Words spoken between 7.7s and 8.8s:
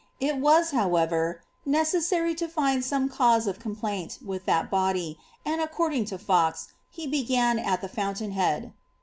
the fountain head.